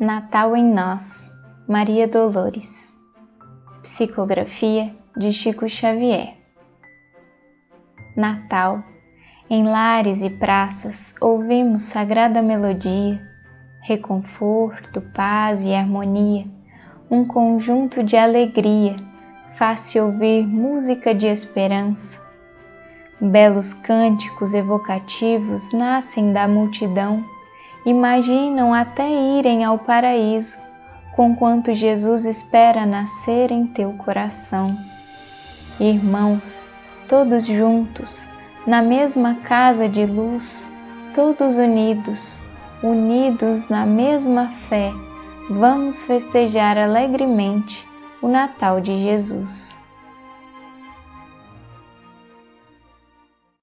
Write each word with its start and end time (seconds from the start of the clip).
Natal 0.00 0.54
em 0.54 0.64
Nós, 0.64 1.28
Maria 1.66 2.06
Dolores. 2.06 2.94
Psicografia 3.82 4.94
de 5.16 5.32
Chico 5.32 5.68
Xavier. 5.68 6.36
Natal, 8.16 8.80
em 9.50 9.64
lares 9.64 10.22
e 10.22 10.30
praças 10.30 11.16
ouvimos 11.20 11.82
sagrada 11.82 12.40
melodia, 12.40 13.20
reconforto, 13.82 15.00
paz 15.00 15.64
e 15.64 15.74
harmonia, 15.74 16.46
um 17.10 17.24
conjunto 17.24 18.04
de 18.04 18.16
alegria, 18.16 18.94
faz-se 19.56 19.98
ouvir 19.98 20.46
música 20.46 21.12
de 21.12 21.26
esperança. 21.26 22.24
Belos 23.20 23.74
cânticos 23.74 24.54
evocativos 24.54 25.72
nascem 25.72 26.32
da 26.32 26.46
multidão 26.46 27.24
imaginam 27.84 28.74
até 28.74 29.08
irem 29.38 29.64
ao 29.64 29.78
paraíso, 29.78 30.58
conquanto 31.14 31.74
Jesus 31.74 32.24
espera 32.24 32.86
nascer 32.86 33.50
em 33.50 33.66
teu 33.66 33.92
coração. 33.94 34.76
Irmãos, 35.80 36.66
todos 37.08 37.46
juntos, 37.46 38.24
na 38.66 38.82
mesma 38.82 39.36
casa 39.36 39.88
de 39.88 40.04
luz, 40.04 40.70
todos 41.14 41.56
unidos, 41.56 42.40
unidos 42.82 43.68
na 43.68 43.86
mesma 43.86 44.48
fé, 44.68 44.92
vamos 45.50 46.02
festejar 46.02 46.76
alegremente 46.76 47.86
o 48.20 48.28
Natal 48.28 48.80
de 48.80 49.02
Jesus. 49.02 49.76